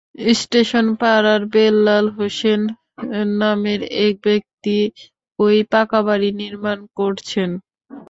স্টেশনপাড়ার 0.35 1.41
বেলাল 1.53 2.05
হোসেন 2.17 2.61
নামের 3.35 3.81
এক 4.01 4.15
ব্যক্তি 4.25 4.77
ওই 5.39 5.57
পাকা 5.71 5.99
বাড়ি 6.07 6.29
নির্মাণ 6.41 6.77
করছেন। 6.97 7.49